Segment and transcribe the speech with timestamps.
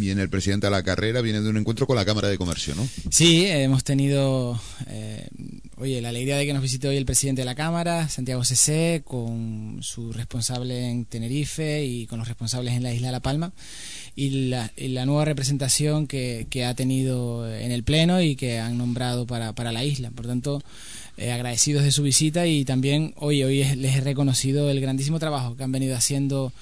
[0.00, 2.74] viene el presidente a la carrera, viene de un encuentro con la Cámara de Comercio,
[2.74, 2.88] ¿no?
[3.10, 5.28] Sí, hemos tenido, eh,
[5.76, 9.02] oye, la alegría de que nos visite hoy el presidente de la Cámara, Santiago CC,
[9.04, 13.52] con su responsable en Tenerife y con los responsables en la isla de La Palma,
[14.16, 19.72] y la, nueva representación que, ha tenido en el Pleno y que han nombrado para,
[19.72, 20.10] la isla.
[20.10, 20.62] Por tanto,
[21.16, 25.56] eh, agradecidos de su visita y también hoy, hoy les he reconocido el grandísimo trabajo
[25.56, 26.52] que han venido haciendo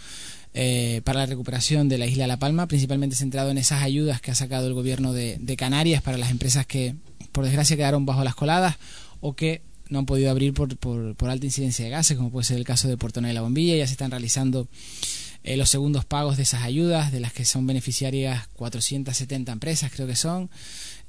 [0.60, 4.20] eh, para la recuperación de la isla de La Palma, principalmente centrado en esas ayudas
[4.20, 6.96] que ha sacado el gobierno de, Canarias para las empresas que,
[7.30, 8.74] por desgracia, quedaron bajo las coladas
[9.20, 12.56] o que no han podido abrir por, por, alta incidencia de gases, como puede ser
[12.56, 13.76] el caso de Puerto de la Bombilla.
[13.76, 14.66] Ya se están realizando
[15.48, 20.06] eh, los segundos pagos de esas ayudas, de las que son beneficiarias 470 empresas, creo
[20.06, 20.50] que son.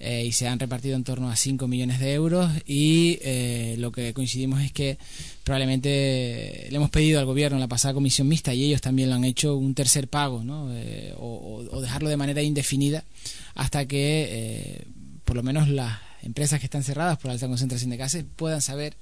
[0.02, 3.91] Eh, y se han repartido en torno a 5 millones de euros y eh, lo
[3.91, 4.98] que coincidimos es que
[5.43, 9.15] probablemente le hemos pedido al gobierno en la pasada comisión mixta y ellos también lo
[9.15, 10.73] han hecho un tercer pago ¿no?
[10.73, 13.03] Eh, o, o, dejarlo de manera indefinida
[13.55, 14.87] hasta que
[15.26, 18.95] por lo menos las empresas que están cerradas por alta concentración de gases puedan saber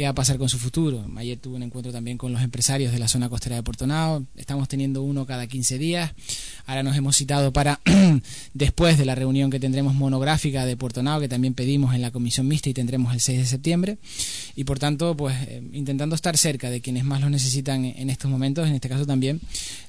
[0.00, 1.06] qué va a pasar con su futuro.
[1.18, 4.24] Ayer tuve un encuentro también con los empresarios de la zona costera de Puerto Nao.
[4.34, 6.12] Estamos teniendo uno cada 15 días.
[6.64, 7.80] Ahora nos hemos citado para
[8.54, 12.10] después de la reunión que tendremos monográfica de Puerto Nao, que también pedimos en la
[12.12, 13.98] comisión mixta y tendremos el 6 de septiembre.
[14.56, 18.30] Y por tanto, pues eh, intentando estar cerca de quienes más lo necesitan en estos
[18.30, 19.38] momentos, en este caso también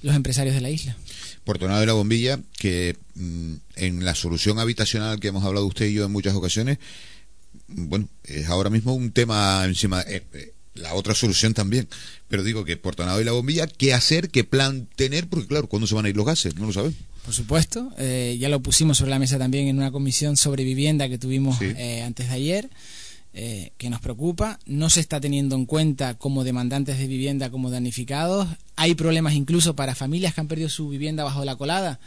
[0.01, 0.97] los empresarios de la isla.
[1.45, 5.85] Puerto Nao de la Bombilla, que mm, en la solución habitacional que hemos hablado usted
[5.85, 6.79] y yo en muchas ocasiones,
[7.75, 10.01] bueno, es ahora mismo un tema encima.
[10.01, 11.87] Eh, eh, la otra solución también.
[12.27, 14.29] Pero digo que por Tonado y la bombilla, ¿qué hacer?
[14.29, 15.27] ¿Qué plan tener?
[15.27, 16.55] Porque claro, ¿cuándo se van a ir los gases?
[16.55, 16.97] No lo sabemos.
[17.25, 21.07] Por supuesto, eh, ya lo pusimos sobre la mesa también en una comisión sobre vivienda
[21.07, 22.69] que tuvimos antes de ayer,
[23.33, 24.59] que nos preocupa.
[24.65, 28.47] No se está teniendo en cuenta como demandantes de vivienda, como damnificados.
[28.75, 31.99] Hay problemas incluso para familias que han perdido su vivienda bajo la colada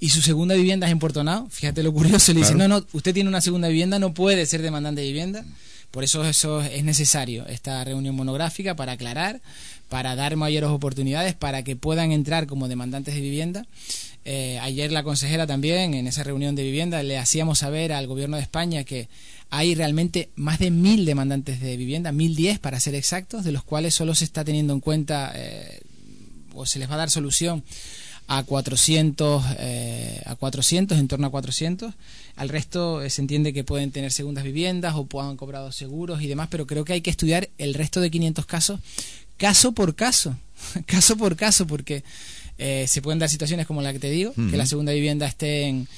[0.00, 1.48] y su segunda vivienda es en Puerto Nao.
[1.50, 4.62] Fíjate lo curioso, le dice, no, no, usted tiene una segunda vivienda, no puede ser
[4.62, 5.44] demandante de vivienda.
[5.90, 9.40] Por eso eso es necesario, esta reunión monográfica para aclarar,
[9.88, 13.66] para dar mayores oportunidades, para que puedan entrar como demandantes de vivienda.
[14.24, 18.36] Eh, ayer la consejera también, en esa reunión de vivienda, le hacíamos saber al gobierno
[18.36, 19.08] de España que
[19.50, 23.64] hay realmente más de mil demandantes de vivienda, mil diez para ser exactos, de los
[23.64, 25.80] cuales solo se está teniendo en cuenta eh,
[26.54, 27.64] o se les va a dar solución
[28.32, 31.92] a 400, eh, a 400, en torno a 400.
[32.36, 36.28] Al resto eh, se entiende que pueden tener segundas viviendas o puedan cobrado seguros y
[36.28, 38.78] demás, pero creo que hay que estudiar el resto de 500 casos,
[39.36, 40.36] caso por caso,
[40.86, 42.04] caso por caso, porque
[42.56, 45.64] eh, se pueden dar situaciones como la que te digo, que la segunda vivienda esté
[45.64, 45.88] en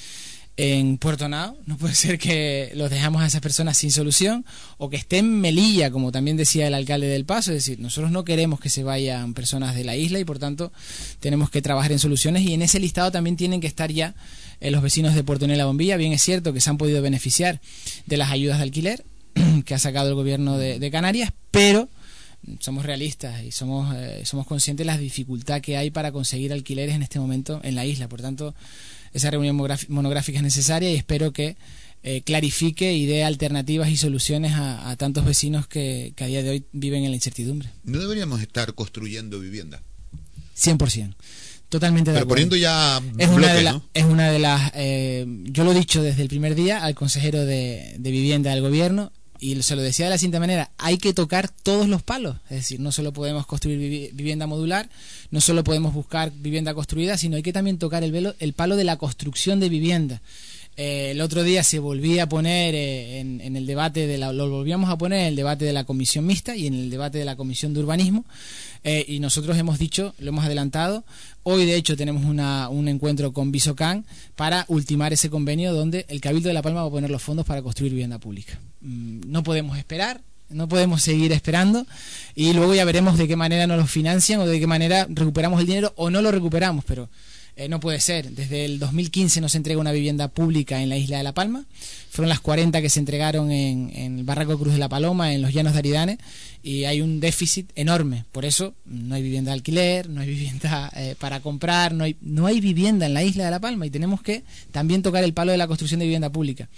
[0.56, 1.56] en Puerto Nao.
[1.66, 4.44] No puede ser que los dejamos a esas personas sin solución
[4.78, 7.52] o que estén en Melilla, como también decía el alcalde del Paso.
[7.52, 10.72] Es decir, nosotros no queremos que se vayan personas de la isla y por tanto
[11.20, 14.14] tenemos que trabajar en soluciones y en ese listado también tienen que estar ya
[14.60, 15.96] eh, los vecinos de Puerto la Bombilla.
[15.96, 17.60] Bien es cierto que se han podido beneficiar
[18.06, 19.04] de las ayudas de alquiler
[19.64, 21.88] que ha sacado el gobierno de, Canarias, pero
[22.60, 26.94] somos realistas y somos, eh, somos conscientes de la dificultad que hay para conseguir alquileres
[26.94, 28.08] en este momento en la isla.
[28.08, 28.54] Por tanto,
[29.12, 29.56] esa reunión
[29.88, 31.56] monográfica es necesaria y espero que
[32.03, 36.64] eh, clarifique y dé alternativas y soluciones a, tantos vecinos que, a día de hoy
[36.72, 37.70] viven en la incertidumbre.
[37.84, 39.82] ¿No deberíamos estar construyendo vivienda?
[40.56, 41.14] 100%.
[41.69, 44.72] Totalmente de Pero poniendo ya es una de Es una de las...
[44.74, 48.60] Eh, yo lo he dicho desde el primer día al consejero de, de vivienda del
[48.60, 49.10] gobierno
[49.42, 52.58] y se lo decía de la siguiente manera, hay que tocar todos los palos, es
[52.58, 54.88] decir, no solo podemos construir vivienda modular,
[55.32, 58.76] no solo podemos buscar vivienda construida, sino hay que también tocar el, velo, el palo
[58.76, 60.22] de la construcción de vivienda.
[60.77, 64.49] Eh, el otro día se volvía a poner eh, en, el debate de la, lo
[64.49, 67.27] volvíamos a poner en el debate de la comisión mixta y en el debate de
[67.27, 68.25] la comisión de urbanismo
[68.83, 71.05] eh, y nosotros hemos dicho, lo hemos adelantado,
[71.43, 76.22] hoy de hecho tenemos una, un encuentro con Visocan para ultimar ese convenio donde el
[76.22, 78.59] Cabildo de La Palma va a poner los fondos para construir vivienda pública.
[78.81, 81.87] Mm, no podemos esperar, no podemos seguir esperando
[82.34, 85.60] y luego ya veremos de qué manera nos lo financian o de qué manera recuperamos
[85.60, 87.10] el dinero o no lo recuperamos, pero
[87.54, 88.30] eh, no puede ser.
[88.30, 91.65] Desde el 2015 no se entrega una vivienda pública en la isla de La Palma.
[92.10, 95.53] Fueron las 40 que se entregaron en, el Barraco Cruz de la Paloma, en los
[95.53, 96.18] Llanos de Aridane,
[96.62, 98.24] y hay un déficit enorme.
[98.32, 102.16] Por eso no hay vivienda de alquiler, no hay vivienda eh, para comprar, no hay,
[102.21, 105.34] no hay vivienda en la isla de La Palma y tenemos que también tocar el
[105.34, 106.68] palo de la construcción de vivienda pública.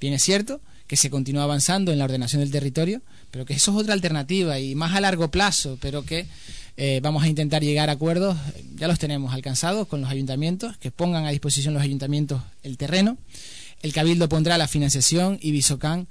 [0.00, 3.72] Bien es cierto que se continúa avanzando en la ordenación del territorio, pero que eso
[3.72, 6.26] es otra alternativa y más a largo plazo, pero que
[6.76, 8.36] eh, vamos a intentar llegar a acuerdos,
[8.76, 13.16] ya los tenemos alcanzados con los ayuntamientos, que pongan a disposición los ayuntamientos el terreno.
[13.84, 16.08] El Cabildo pondrá la financiación y Visocan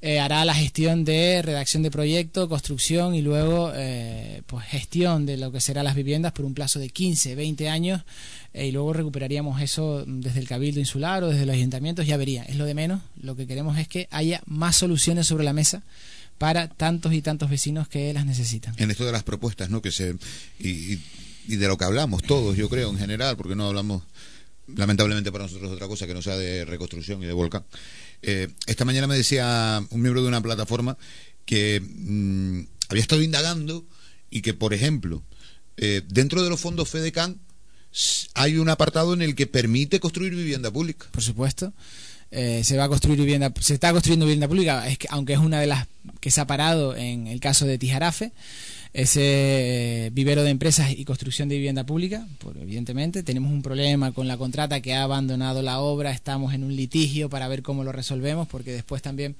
[0.00, 5.36] eh, hará la gestión de redacción de proyecto, construcción y luego eh, pues gestión de
[5.36, 8.02] lo que serán las viviendas por un plazo de 15, 20 años
[8.52, 12.42] eh, y luego recuperaríamos eso desde el Cabildo Insular o desde los ayuntamientos, ya vería,
[12.42, 15.84] es lo de menos, lo que queremos es que haya más soluciones sobre la mesa
[16.38, 18.74] para tantos y tantos vecinos que las necesitan.
[18.78, 19.80] En esto de las propuestas, ¿no?
[19.80, 20.16] Que se
[20.58, 24.02] y de lo que hablamos todos, yo creo, en general, porque no hablamos
[24.76, 27.64] lamentablemente para nosotros otra cosa que no sea de reconstrucción y de volcán.
[28.22, 30.96] Eh, esta mañana me decía un miembro de una plataforma
[31.44, 33.84] que mm, había estado indagando
[34.30, 35.22] y que, por ejemplo,
[35.76, 37.40] eh, dentro de los fondos FEDECAN
[38.34, 41.06] hay un apartado en el que permite construir vivienda pública.
[41.10, 41.72] Por supuesto.
[42.30, 45.38] Eh, se va a construir vivienda, se está construyendo vivienda pública, es que, aunque es
[45.38, 45.86] una de las
[46.18, 48.32] que se ha parado en el caso de Tijarafe
[48.92, 54.28] ese vivero de empresas y construcción de vivienda pública, pues evidentemente tenemos un problema con
[54.28, 57.92] la contrata que ha abandonado la obra, estamos en un litigio para ver cómo lo
[57.92, 59.34] resolvemos, porque después también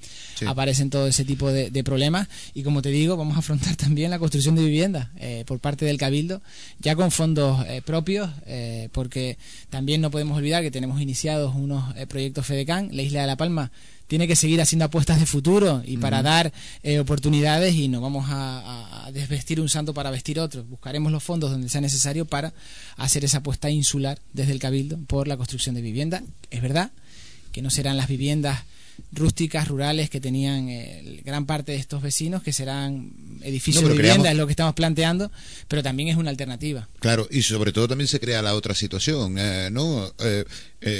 [0.47, 2.29] aparecen todo ese tipo de, problemas.
[2.53, 5.85] Y como te digo, vamos a afrontar también la construcción de vivienda eh, por parte
[5.85, 6.41] del Cabildo,
[6.79, 9.37] ya con fondos eh, propios, eh, porque
[9.69, 13.71] también no podemos olvidar que tenemos iniciados unos proyectos FEDECAN, la isla de La Palma
[14.13, 18.27] tiene que seguir haciendo apuestas de futuro y para dar eh, oportunidades y no vamos
[18.29, 20.63] a, desvestir un santo para vestir otro.
[20.65, 22.53] Buscaremos los fondos donde sea necesario para
[22.95, 26.21] hacer esa apuesta insular desde el Cabildo por la construcción de vivienda.
[26.51, 26.91] Es verdad
[27.51, 28.65] que no serán las viviendas
[29.11, 33.11] rústicas, rurales que tenían eh, gran parte de estos vecinos, que serán
[33.41, 35.31] edificios de vivienda, es lo que estamos planteando,
[35.67, 36.87] pero también es una alternativa.
[36.99, 40.13] Claro, y sobre todo también se crea la otra situación, eh, ¿no?
[40.19, 40.45] Eh,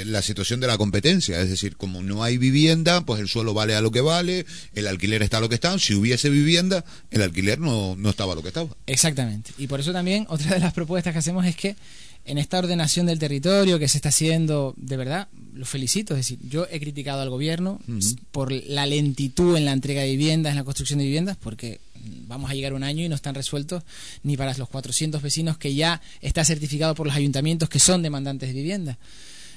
[0.06, 3.74] la situación de la competencia, es decir, como no hay vivienda, pues el suelo vale
[3.74, 7.20] a lo que vale, el alquiler está a lo que está, si hubiese vivienda, el
[7.22, 8.70] alquiler no, no estaba a lo que estaba.
[8.86, 11.76] Exactamente, y por eso también otra de las propuestas que hacemos es que
[12.26, 16.14] en esta ordenación del territorio que se está haciendo, de verdad, lo felicito.
[16.14, 17.80] Es decir, yo he criticado al gobierno
[18.32, 21.80] por la lentitud en la entrega de viviendas, en la construcción de viviendas, porque
[22.26, 23.82] vamos a llegar un año y no están resueltos
[24.22, 28.48] ni para los 400 vecinos que ya está certificado por los ayuntamientos que son demandantes
[28.48, 28.98] de vivienda.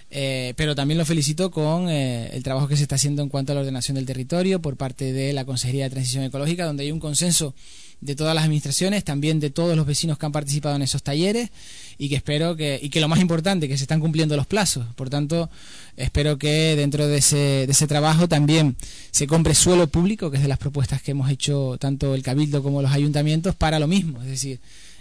[0.09, 3.51] Eh, pero también lo felicito con eh, el trabajo que se está haciendo en cuanto
[3.51, 6.91] a la ordenación del territorio por parte de la Consejería de Transición Ecológica, donde hay
[6.93, 7.53] un consenso
[7.99, 11.49] de todas las administraciones, también de todos los vecinos que han participado en esos talleres
[11.97, 14.85] y que espero que, y que lo más importante, que se están cumpliendo los plazos.
[14.95, 15.49] Por tanto,
[15.95, 18.75] espero que dentro de ese, de ese trabajo también
[19.11, 22.61] se compre suelo público, que es de las propuestas que hemos hecho tanto el Cabildo
[22.61, 24.21] como los ayuntamientos, para lo mismo.
[24.21, 24.59] Es decir,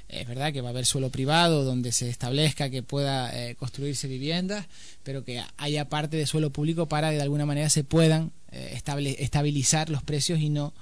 [0.08, 4.06] es verdad que va a haber suelo privado donde se establezca que pueda eh, construirse
[4.06, 4.66] viviendas,
[5.02, 8.80] pero que haya parte de suelo público para que de alguna manera se puedan eh,
[9.18, 10.72] estabilizar los precios y no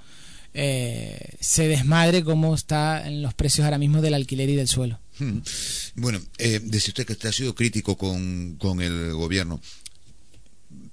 [0.53, 4.99] eh, se desmadre como está en los precios ahora mismo del alquiler y del suelo.
[5.19, 5.39] Hmm.
[5.95, 9.61] Bueno, eh, dice usted que usted ha sido crítico con, con el gobierno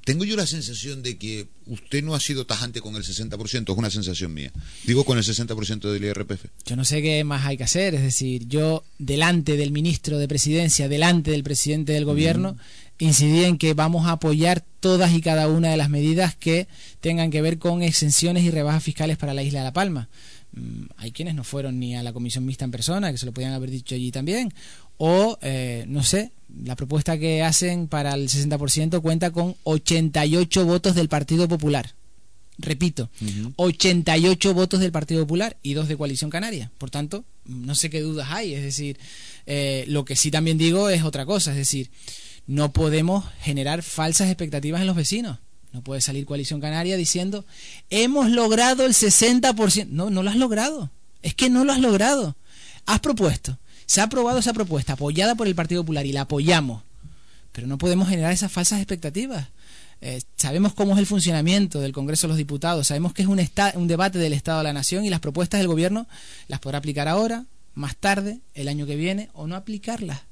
[0.05, 3.79] tengo yo la sensación de que usted no ha sido tajante con el 60%, es
[3.79, 4.51] una sensación mía.
[4.85, 6.47] Digo con el 60% del IRPF.
[6.67, 10.27] Yo no sé qué más hay que hacer, es decir, yo delante del ministro de
[10.27, 12.57] Presidencia, delante del presidente del gobierno,
[12.99, 16.67] incidí en que vamos a apoyar todas y cada una de las medidas que
[17.01, 20.09] tengan que ver con exenciones y rebajas fiscales para la isla de La Palma.
[20.53, 23.33] Mm, hay quienes no fueron ni a la comisión mixta en persona, que se lo
[23.33, 24.53] podían haber dicho allí también,
[24.99, 26.33] o eh, no sé,
[26.65, 31.95] la propuesta que hacen para el 60% cuenta con 88 votos del Partido Popular.
[32.59, 33.11] Repito,
[33.57, 36.71] 88 votos del Partido Popular y dos de Coalición Canaria.
[36.77, 38.55] Por tanto, no sé qué dudas hay.
[38.55, 38.99] Es decir,
[39.47, 41.53] eh, lo que sí también digo es otra cosa.
[41.53, 41.91] Es decir,
[42.47, 45.39] no podemos generar falsas expectativas en los vecinos.
[45.73, 47.45] No puede salir Coalición Canaria diciendo,
[47.91, 49.89] hemos logrado el 60%.
[49.89, 50.91] No, no lo has logrado.
[51.23, 52.37] Es que no lo has logrado.
[52.85, 53.59] Has propuesto
[53.93, 56.83] se ha aprobado esa propuesta apoyada por el Partido Popular y la apoyamos,
[57.53, 59.49] pero no podemos generar esas falsas expectativas.
[60.01, 63.39] Eh, sabemos cómo es el funcionamiento del Congreso de los Diputados, sabemos que es un,
[63.75, 66.07] un debate del Estado de la Nación y las propuestas del Gobierno
[66.49, 70.23] las podrá aplicar ahora, más tarde, el año que viene, o no aplicarlas,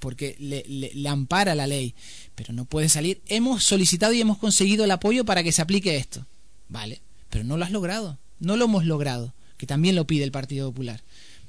[0.00, 1.94] porque le, ampara la ley,
[2.34, 3.20] pero no puede salir.
[3.28, 6.26] Hemos solicitado y hemos conseguido el apoyo para que se aplique esto.
[6.68, 10.32] Vale, pero no lo has logrado, no lo hemos logrado, que también lo pide el
[10.32, 11.02] Partido Popular.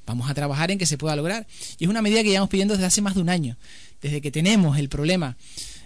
[0.06, 1.48] Vamos a trabajar en que se pueda lograr.
[1.80, 3.58] Y es una medida que llevamos pidiendo desde hace más de un año.
[4.02, 5.38] Desde que tenemos el problema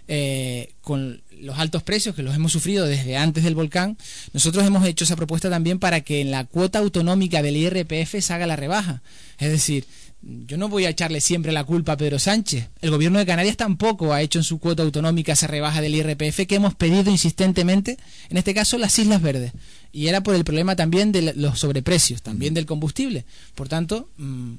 [0.08, 3.98] eh, con los altos precios que los hemos sufrido desde antes del volcán,
[4.34, 8.34] nosotros hemos hecho esa propuesta también para que en la cuota autonómica del IRPF se
[8.34, 9.02] haga la rebaja.
[9.38, 9.86] Es decir,
[10.22, 12.70] yo no voy a echarle siempre la culpa a Pedro Sánchez.
[12.82, 16.48] El gobierno de Canarias tampoco ha hecho en su cuota autonómica esa rebaja del IRPF
[16.48, 17.98] que hemos pedido insistentemente,
[18.30, 19.52] en este caso las Islas Verdes.
[19.92, 23.24] Y era por el problema también de los sobreprecios, también del combustible.
[23.54, 24.54] Por tanto, mm,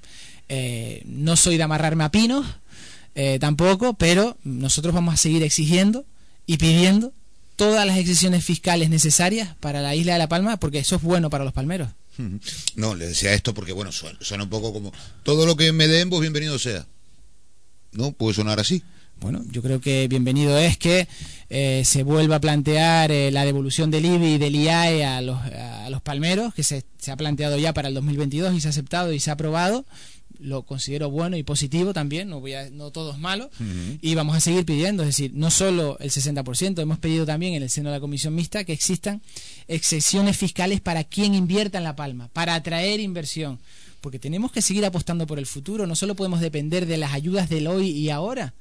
[0.49, 2.47] eh, no soy de amarrarme a pinos,
[3.15, 6.05] eh, tampoco, pero nosotros vamos a seguir exigiendo
[6.47, 7.13] y pidiendo
[7.57, 11.31] todas las excepciones fiscales necesarias para la isla de La Palma, porque eso es bueno
[11.31, 11.89] para los palmeros.
[12.77, 14.93] No, le decía esto porque, bueno, suena, un poco como
[15.23, 16.87] todo lo que me den, pues bienvenido sea.
[17.93, 18.13] ¿No?
[18.13, 18.83] Puede sonar así.
[19.21, 21.09] Bueno, yo creo que bienvenido es que
[21.49, 25.41] eh, se vuelva a plantear eh, la devolución del IBI y del IAE a los,
[25.41, 28.71] a los palmeros, que se, se ha planteado ya para el 2022 y se ha
[28.71, 29.87] aceptado y se ha aprobado
[30.41, 33.51] lo considero bueno y positivo también, no, voy a, no todo es malo,
[34.01, 37.63] y vamos a seguir pidiendo, es decir, no solo el 60%, hemos pedido también en
[37.63, 39.23] el seno de la Comisión Mixta que existan
[39.69, 43.59] excepciones fiscales para quien invierta en La Palma, para atraer inversión,
[44.01, 47.49] porque tenemos que seguir apostando por el futuro, no solo podemos depender de las ayudas
[47.49, 48.55] del hoy y ahora,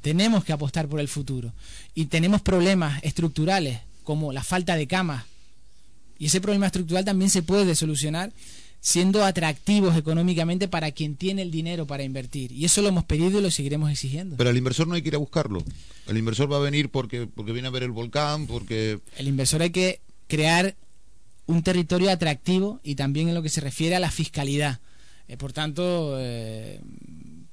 [0.00, 1.52] tenemos que apostar por el futuro,
[1.94, 5.24] y tenemos problemas estructurales como la falta de camas,
[6.18, 8.32] y ese problema estructural también se puede solucionar
[8.84, 12.52] siendo atractivos económicamente para quien tiene el dinero para invertir.
[12.52, 14.36] Y eso lo hemos pedido y lo seguiremos exigiendo.
[14.36, 15.64] Pero el inversor no hay que ir a buscarlo.
[16.06, 19.00] El inversor va a venir porque, porque viene a ver el volcán, porque...
[19.16, 20.76] El inversor hay que crear
[21.46, 24.80] un territorio atractivo y también en lo que se refiere a la fiscalidad.
[25.28, 26.78] Eh, por tanto, eh,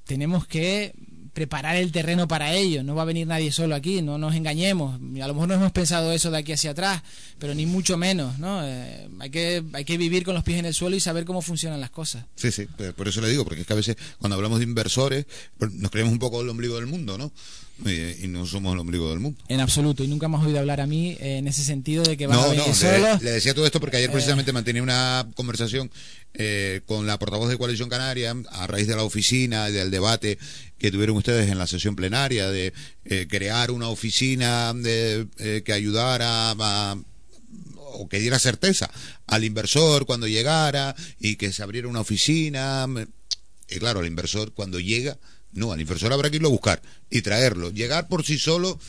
[0.03, 0.93] tenemos que
[1.33, 2.83] preparar el terreno para ello.
[2.83, 4.95] No va a venir nadie solo aquí, no nos engañemos.
[4.95, 7.01] A lo mejor no hemos pensado eso de aquí hacia atrás,
[7.39, 8.65] pero ni mucho menos, ¿no?
[8.65, 11.41] Eh, hay, que, hay que vivir con los pies en el suelo y saber cómo
[11.41, 12.25] funcionan las cosas.
[12.35, 15.25] Sí, sí, por eso le digo, porque es que a veces cuando hablamos de inversores
[15.57, 17.31] pues, nos creemos un poco el ombligo del mundo, ¿no?
[17.85, 19.41] Y, no somos el ombligo del mundo.
[19.47, 22.15] En absoluto, y nunca me has oído hablar a mí eh, en ese sentido de
[22.15, 23.21] que van a venir no, solos.
[23.21, 24.13] Le, decía todo esto porque ayer eh.
[24.13, 25.89] precisamente mantenía una conversación
[26.33, 30.37] eh, con la portavoz de Coalición Canaria a raíz de la oficina, del debate
[30.77, 32.73] que tuvieron ustedes en la sesión plenaria de
[33.27, 35.27] crear una oficina de,
[35.63, 36.97] que ayudara a,
[37.93, 38.89] o que diera certeza
[39.27, 42.87] al inversor cuando llegara y que se abriera una oficina.
[43.69, 45.17] Y claro, el inversor cuando llega
[45.53, 47.71] no, al inversor habrá que irlo a buscar y traerlo.
[47.71, 48.79] Llegar por sí solo,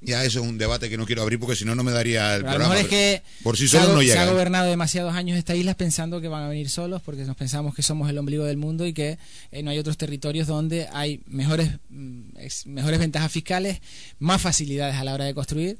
[0.00, 2.36] ya eso es un debate que no quiero abrir porque si no, no me daría
[2.36, 2.78] el programa.
[2.78, 4.14] es que por sí solo no llega.
[4.14, 7.36] Se ha gobernado demasiados años esta isla pensando que van a venir solos porque nos
[7.36, 9.18] pensamos que somos el ombligo del mundo y que
[9.50, 12.32] eh, no hay otros territorios donde hay mejores, mm,
[12.66, 13.80] mejores ventajas fiscales,
[14.18, 15.78] más facilidades a la hora de construir.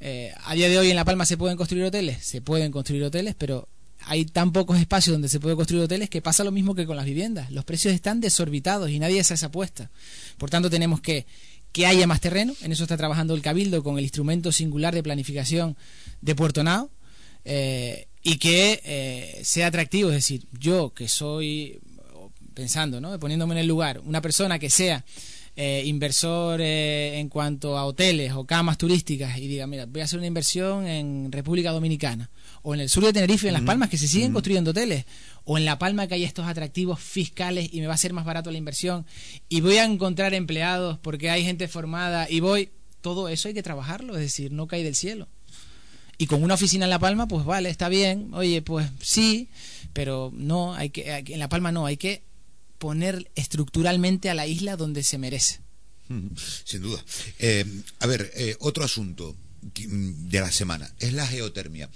[0.00, 3.04] Eh, a día de hoy en La Palma se pueden construir hoteles, se pueden construir
[3.04, 3.68] hoteles, pero
[4.06, 6.96] hay tan pocos espacios donde se puede construir hoteles que pasa lo mismo que con
[6.96, 7.50] las viviendas.
[7.50, 9.90] Los precios están desorbitados y nadie hace esa apuesta.
[10.38, 11.26] Por tanto, tenemos que
[11.72, 12.54] que haya más terreno.
[12.62, 15.76] En eso está trabajando el Cabildo con el instrumento singular de planificación
[16.20, 16.90] de Puerto Nao.
[17.44, 20.10] Eh, y que eh, sea atractivo.
[20.10, 21.80] Es decir, yo que soy,
[22.54, 23.18] pensando, ¿no?
[23.18, 25.04] poniéndome en el lugar, una persona que sea
[25.56, 30.18] eh, inversor en cuanto a hoteles o camas turísticas y diga, mira, voy a hacer
[30.18, 32.30] una inversión en República Dominicana
[32.62, 35.04] o en el sur de Tenerife, en Las Palmas, que se siguen construyendo hoteles,
[35.44, 38.24] o en La Palma que hay estos atractivos fiscales y me va a ser más
[38.24, 39.04] barato la inversión,
[39.48, 43.62] y voy a encontrar empleados porque hay gente formada y voy, todo eso hay que
[43.62, 45.28] trabajarlo, es decir, no cae del cielo.
[46.18, 49.48] Y con una oficina en La Palma, pues vale, está bien, oye, pues sí,
[49.92, 52.22] pero no, hay que, en La Palma no, hay que
[52.78, 55.60] poner estructuralmente a la isla donde se merece.
[56.64, 57.02] Sin duda.
[57.38, 57.64] Eh,
[58.00, 61.88] a ver, eh, otro asunto de la semana es la geotermia.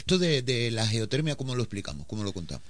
[0.00, 2.06] Esto de, la geotermia, ¿cómo lo explicamos?
[2.06, 2.66] ¿Cómo lo contamos?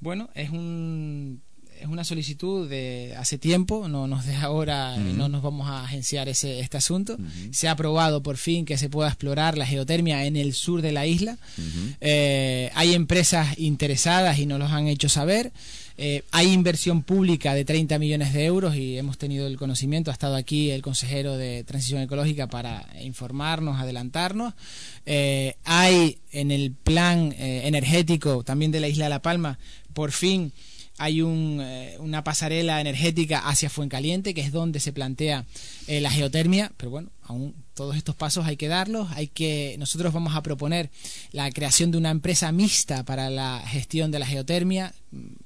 [0.00, 1.40] Bueno, es un
[1.80, 6.28] es una solicitud de hace tiempo, no nos deja ahora, no nos vamos a agenciar
[6.28, 7.16] ese, este asunto.
[7.50, 10.92] Se ha aprobado por fin que se pueda explorar la geotermia en el sur de
[10.92, 11.38] la isla.
[12.00, 15.52] Eh, hay empresas interesadas y nos los han hecho saber.
[15.96, 20.14] Eh, hay inversión pública de 30 millones de euros y hemos tenido el conocimiento, ha
[20.14, 24.54] estado aquí el consejero de Transición Ecológica para informarnos, adelantarnos.
[25.06, 29.60] Eh, hay en el plan eh, energético también de la isla de La Palma,
[29.92, 30.52] por fin
[30.98, 35.44] hay una pasarela energética hacia Fuencaliente, que es donde se plantea
[35.86, 40.36] la geotermia, pero bueno, aún todos estos pasos hay que darlos, hay que nosotros vamos
[40.36, 40.90] a proponer
[41.32, 44.94] la creación de una empresa mixta para la gestión de la geotermia,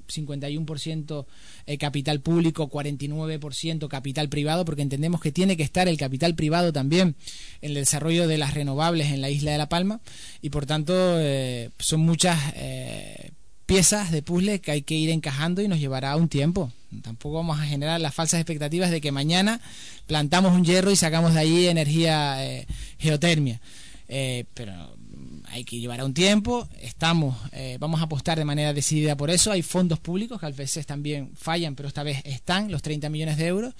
[0.08, 1.26] 51%
[1.66, 6.72] eh, capital público, 49% capital privado, porque entendemos que tiene que estar el capital privado
[6.72, 7.16] también
[7.62, 10.00] en el desarrollo de las renovables en la isla de La Palma
[10.42, 13.30] y por tanto eh, son muchas eh,
[13.68, 16.72] piezas de puzzle que hay que ir encajando y nos llevará un tiempo.
[17.02, 19.60] Tampoco vamos a generar las falsas expectativas de que mañana
[20.06, 22.66] plantamos un hierro y sacamos de ahí energía eh,
[22.98, 23.60] geotermia.
[24.08, 24.72] Eh, pero
[25.50, 29.30] hay que llevar a un tiempo, estamos, eh, vamos a apostar de manera decidida por
[29.30, 33.08] eso, hay fondos públicos que a veces también fallan, pero esta vez están los 30
[33.08, 33.74] millones de euros.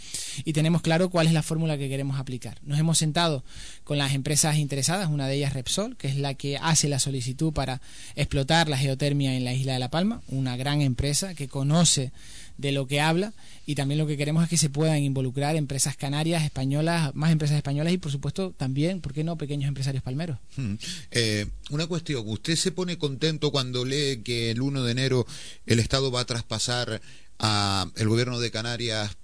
[0.44, 2.58] Y tenemos claro cuál es la fórmula que queremos aplicar.
[2.62, 3.44] Nos hemos sentado
[3.84, 7.52] con las empresas interesadas, una de ellas Repsol, que es la que hace la solicitud
[7.52, 7.80] para
[8.14, 12.12] explotar la geotermia en la isla de La Palma, una gran empresa que conoce
[12.58, 13.32] de lo que habla
[13.64, 17.56] y también lo que queremos es que se puedan involucrar empresas canarias, españolas, más empresas
[17.56, 20.38] españolas y por supuesto también, ¿por qué no?, pequeños empresarios palmeros.
[20.56, 20.74] Hmm.
[21.12, 25.26] Eh, una cuestión, ¿usted se pone contento cuando lee que el 1 de enero
[25.66, 27.00] el Estado va a traspasar
[27.38, 29.16] a el gobierno de Canarias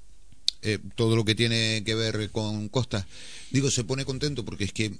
[0.62, 3.06] eh, todo lo que tiene que ver con Costas?
[3.50, 4.92] Digo, se pone contento porque es que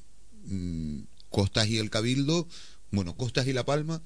[0.46, 2.48] mm, Costas y el Cabildo,
[2.90, 4.02] bueno, Costas y La Palma,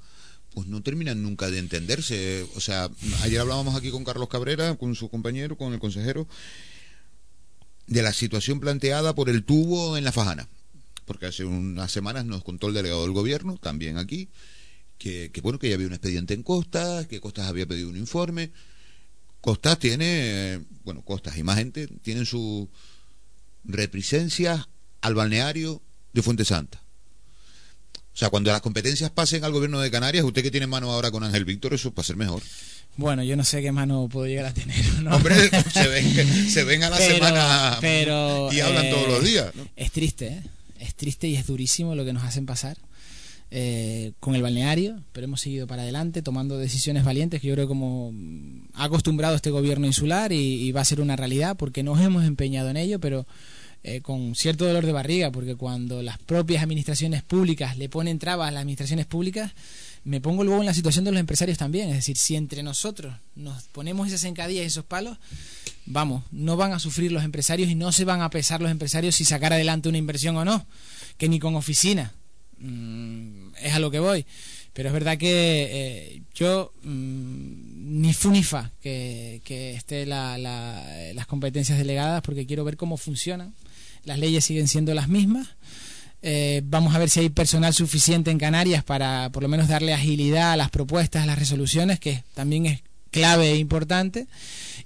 [0.59, 2.45] pues no terminan nunca de entenderse.
[2.57, 2.91] O sea,
[3.23, 6.27] ayer hablábamos aquí con Carlos Cabrera, con su compañero, con el consejero,
[7.87, 10.49] de la situación planteada por el tubo en la Fajana.
[11.05, 14.31] Porque hace unas semanas nos contó el delegado del gobierno, también aquí,
[14.99, 18.51] que, bueno, que ya había un expediente en Costas, que Costas había pedido un informe.
[19.41, 22.69] Costas tiene, bueno, Costas y más gente tienen su
[23.63, 24.69] represencia
[25.03, 25.81] al balneario
[26.13, 26.83] de Fuente Santa
[28.19, 31.13] o sea, cuando las competencias pasen al gobierno de Canarias, usted que tiene mano ahora
[31.13, 32.43] con Ángel Víctor, eso va a ser mejor.
[32.97, 34.85] Bueno, yo no sé qué mano puedo llegar a tener.
[35.03, 35.15] ¿no?
[35.15, 35.37] Hombre,
[35.73, 39.53] se ven, se ven a la semana y hablan todos los días.
[39.77, 40.43] Es triste, ¿eh?
[40.81, 42.77] es triste y es durísimo lo que nos hacen pasar.
[43.53, 47.67] Eh, con el balneario, pero hemos seguido para adelante tomando decisiones valientes que yo creo
[47.67, 48.13] que como
[48.75, 52.69] ha acostumbrado este gobierno insular y va a ser una realidad porque nos hemos empeñado
[52.69, 53.29] en ello, pero
[53.85, 58.49] eh, con cierto dolor de barriga, porque cuando las propias administraciones públicas le ponen trabas
[58.49, 59.53] a las administraciones públicas,
[60.05, 61.89] me pongo luego en la situación de los empresarios también.
[61.91, 65.19] Es decir, si entre nosotros nos ponemos esas encadillas y esos palos,
[65.87, 69.15] vamos, no van a sufrir los empresarios y no se van a pesar los empresarios
[69.15, 70.67] si sacar adelante una inversión o no,
[71.17, 72.13] que ni con oficina.
[72.59, 74.27] Mm, es a lo que voy.
[74.73, 81.27] Pero es verdad que eh, yo mm, ni fu ni fa que, que esté las
[81.27, 83.55] competencias delegadas porque quiero ver cómo funcionan
[84.09, 85.47] las leyes siguen siendo las mismas.
[86.23, 89.93] Eh, vamos a ver si hay personal suficiente en Canarias para por lo menos darle
[89.93, 94.27] agilidad a las propuestas, a las resoluciones, que también es clave e importante,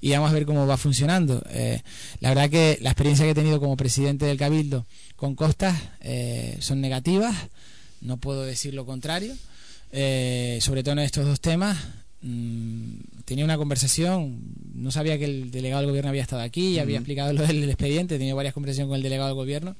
[0.00, 1.42] y vamos a ver cómo va funcionando.
[1.50, 1.80] Eh,
[2.20, 4.86] la verdad que la experiencia que he tenido como presidente del Cabildo
[5.16, 7.34] con Costas eh, son negativas,
[8.00, 9.34] no puedo decir lo contrario,
[10.60, 11.78] sobre todo en estos dos temas.
[12.22, 14.40] Mm, tenía una conversación,
[14.74, 17.64] no sabía que el delegado del gobierno había estado aquí, y había explicado lo del
[17.64, 19.76] expediente, tenía varias conversaciones con el delegado del gobierno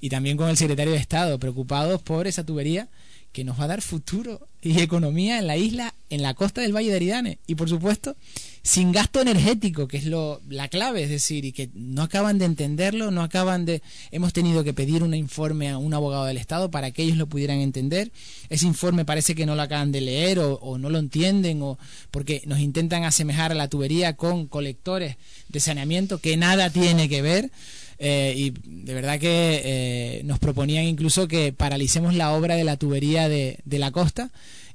[0.00, 2.88] y también con el secretario de Estado, preocupados por esa tubería
[3.32, 6.74] que nos va a dar futuro y economía en la isla, en la costa del
[6.74, 7.38] Valle de Aridane.
[7.46, 8.14] Y por supuesto,
[8.62, 12.44] sin gasto energético, que es lo, la clave, es decir, y que no acaban de
[12.44, 13.82] entenderlo, no acaban de...
[14.12, 17.26] Hemos tenido que pedir un informe a un abogado del Estado para que ellos lo
[17.26, 18.12] pudieran entender.
[18.50, 21.78] Ese informe parece que no lo acaban de leer o, o no lo entienden, o
[22.10, 25.16] porque nos intentan asemejar a la tubería con colectores
[25.48, 27.50] de saneamiento que nada tiene que ver.
[27.98, 32.76] Eh, y de verdad que eh, nos proponían incluso que paralicemos la obra de la
[32.76, 34.30] tubería de, de la costa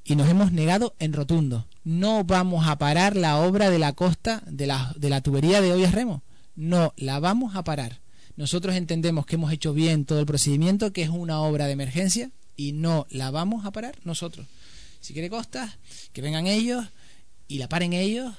[0.06, 1.68] y nos hemos negado en rotundo.
[1.84, 5.74] No vamos a parar la obra de la costa de la, de la tubería de
[5.74, 6.24] Ollas Remo.
[6.56, 8.00] No, la vamos a parar.
[8.38, 12.32] Nosotros entendemos que hemos hecho bien todo el procedimiento, que es una obra de emergencia
[12.56, 14.48] y no la vamos a parar nosotros.
[15.02, 15.78] Si quiere costas,
[16.14, 16.86] que vengan ellos
[17.48, 18.34] y la paren ellos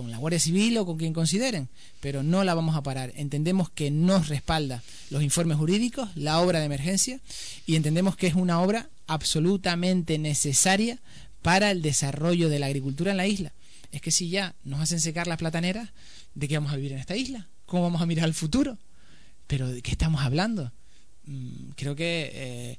[0.00, 1.68] con la Guardia Civil o con quien consideren,
[2.00, 3.12] pero no la vamos a parar.
[3.16, 7.20] Entendemos que nos respalda los informes jurídicos, la obra de emergencia,
[7.66, 10.98] y entendemos que es una obra absolutamente necesaria
[11.42, 13.52] para el desarrollo de la agricultura en la isla.
[13.92, 15.90] Es que si ya nos hacen secar las plataneras,
[16.34, 17.46] ¿de qué vamos a vivir en esta isla?
[17.66, 18.78] ¿Cómo vamos a mirar al futuro?
[19.46, 20.72] ¿Pero de qué estamos hablando?
[21.26, 22.78] Mm, creo que eh,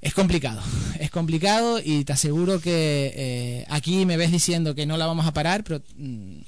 [0.00, 0.62] es complicado,
[1.00, 5.26] es complicado y te aseguro que eh, aquí me ves diciendo que no la vamos
[5.26, 6.40] a parar, pero mm,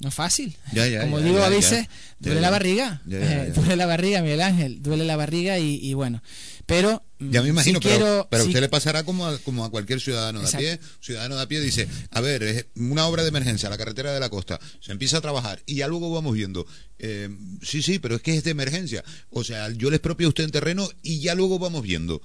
[0.00, 0.56] no es fácil.
[1.00, 1.88] Como digo a veces,
[2.20, 6.22] duele la barriga, duele la barriga, Miguel Ángel, duele la barriga y, bueno,
[6.66, 7.02] pero...
[7.18, 10.40] Mm, ya me imagino, pero, a usted le pasará como a, como a cualquier ciudadano
[10.40, 10.80] de a pie.
[11.00, 14.20] Ciudadano de a pie dice, a ver, es una obra de emergencia, la carretera de
[14.20, 16.64] la costa, se empieza a trabajar y ya luego vamos viendo.
[17.00, 17.28] Eh,
[17.60, 19.02] sí, sí, pero es que es de emergencia.
[19.30, 22.22] O sea, yo les propio a usted en terreno y ya luego vamos viendo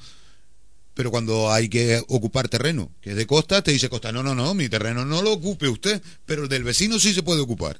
[0.93, 4.35] pero cuando hay que ocupar terreno, que es de costa, te dice costa, no, no,
[4.35, 7.79] no, mi terreno no lo ocupe usted, pero el del vecino sí se puede ocupar.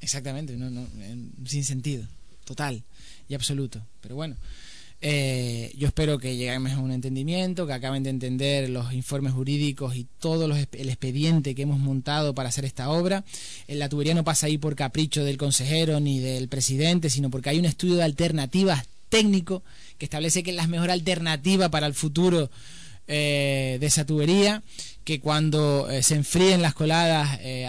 [0.00, 0.86] Exactamente, no, no,
[1.46, 2.04] sin sentido,
[2.44, 2.84] total
[3.28, 3.84] y absoluto.
[4.00, 4.36] Pero bueno,
[5.00, 9.96] eh, yo espero que lleguemos a un entendimiento, que acaben de entender los informes jurídicos
[9.96, 13.24] y todo el expediente que hemos montado para hacer esta obra.
[13.68, 17.58] La tubería no pasa ahí por capricho del consejero ni del presidente, sino porque hay
[17.58, 19.62] un estudio de alternativas técnico
[19.98, 22.50] que establece que es la mejor alternativa para el futuro
[23.08, 24.62] eh, de esa tubería,
[25.04, 27.66] que cuando eh, se enfríen las coladas eh,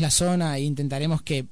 [0.00, 1.46] la zona e intentaremos que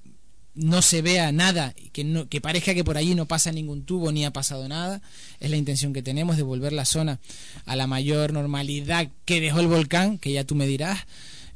[0.54, 4.12] no se vea nada, que, no, que parezca que por allí no pasa ningún tubo
[4.12, 5.00] ni ha pasado nada.
[5.40, 7.20] Es la intención que tenemos de volver la zona
[7.64, 11.06] a la mayor normalidad que dejó el volcán, que ya tú me dirás.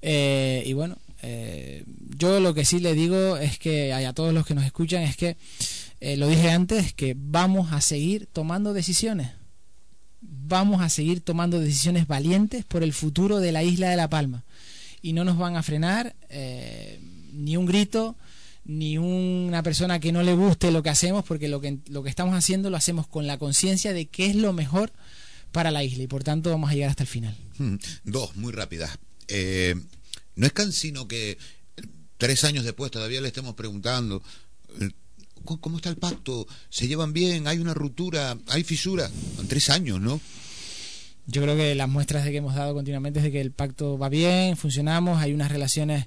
[0.00, 1.83] y bueno, Eh,
[2.16, 5.16] yo lo que sí le digo es que a todos los que nos escuchan es
[5.16, 5.37] que,
[6.07, 9.33] eh, lo dije antes, que vamos a seguir tomando decisiones.
[10.21, 14.45] Vamos a seguir tomando decisiones valientes por el futuro de la isla de La Palma.
[15.03, 17.01] Y no nos van a frenar eh,
[17.33, 18.14] ni un grito,
[18.64, 22.71] ni una persona que no le guste lo que hacemos, porque lo que, estamos haciendo
[22.71, 24.92] lo hacemos con la conciencia de que es lo mejor
[25.51, 27.37] para la isla y por tanto vamos a llegar hasta el final.
[27.59, 27.79] Hmm.
[28.05, 28.97] Dos, muy rápidas.
[29.27, 29.75] Eh,
[30.37, 31.37] no es cansino que
[32.16, 34.23] tres años después todavía le estemos preguntando
[35.46, 36.46] ¿cómo está el pacto?
[36.68, 37.46] ¿Se llevan bien?
[37.46, 38.37] ¿Hay una ruptura?
[38.48, 39.11] ¿Hay fisura?
[39.38, 40.20] En tres años, ¿no?
[41.26, 43.98] Yo creo que las muestras de que hemos dado continuamente es de que el pacto
[43.98, 46.06] va bien, funcionamos, hay unas relaciones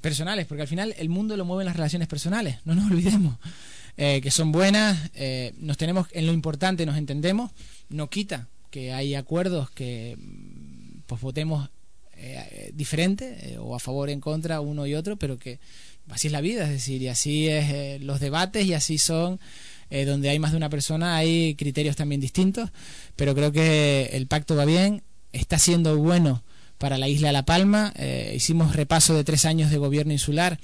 [0.00, 3.38] personales, porque al final el mundo lo mueven las relaciones personales, no nos olvidemos,
[3.96, 7.50] eh, que son buenas, eh, nos tenemos en lo importante, nos entendemos,
[7.88, 10.16] no quita que hay acuerdos que
[11.06, 11.70] pues votemos
[12.16, 15.58] eh, diferente o a favor en contra uno y otro, pero que
[16.10, 19.40] así es la vida, es decir, y así es los debates y así son
[20.06, 22.70] donde hay más de una persona, hay criterios también distintos,
[23.14, 26.42] pero creo que el pacto va bien, está siendo bueno
[26.78, 27.92] para la isla de La Palma.
[27.96, 30.58] Eh, hicimos repaso de tres años de gobierno insular,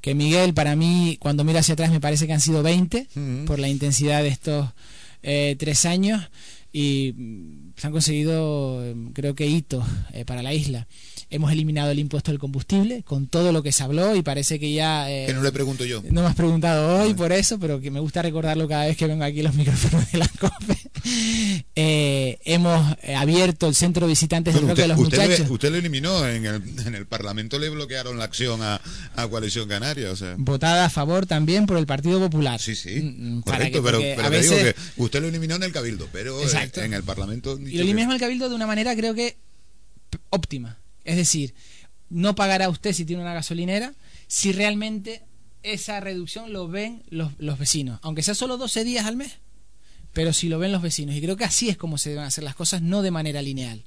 [0.00, 3.08] que Miguel, para mí, cuando miro hacia atrás, me parece que han sido 20
[3.46, 4.68] por la intensidad de estos
[5.22, 6.30] eh, tres años
[6.72, 10.86] y mm, se han conseguido, creo que, hitos eh, para la isla.
[11.28, 14.72] Hemos eliminado el impuesto del combustible con todo lo que se habló y parece que
[14.72, 15.06] ya...
[15.06, 16.02] que no le pregunto yo.
[16.10, 19.06] No me has preguntado hoy por eso, pero que me gusta recordarlo cada vez que
[19.06, 20.78] vengo aquí los micrófonos de la COPE.
[21.78, 25.50] Eh, hemos eh, abierto el centro de visitantes del Roque de los usted Muchachos.
[25.50, 28.80] usted lo eliminó, en el, en el Parlamento le bloquearon la acción a,
[29.14, 30.10] a Coalición Canaria.
[30.10, 30.36] O sea.
[30.38, 32.58] Votada a favor también por el Partido Popular.
[32.60, 36.08] Sí, sí, mm, mm, correcto, pero, pero digo que usted lo eliminó en el Cabildo,
[36.12, 37.58] pero eh, en el Parlamento...
[37.60, 39.36] Y lo eliminó en el Cabildo de una manera creo que
[40.30, 40.78] óptima.
[41.04, 41.54] Es decir,
[42.08, 43.92] no pagará usted si tiene una gasolinera
[44.28, 45.22] si realmente
[45.62, 49.38] esa reducción lo ven los, los vecinos, aunque sea solo 12 días al mes
[50.16, 51.14] pero si lo ven los vecinos.
[51.14, 53.82] Y creo que así es como se deben hacer las cosas, no de manera lineal.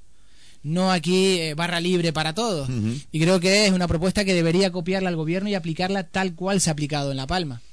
[0.61, 2.69] No aquí eh, barra libre para todos.
[3.11, 6.61] Y creo que es una propuesta que debería copiarla al gobierno y aplicarla tal cual
[6.61, 7.63] se ha aplicado en La Palma.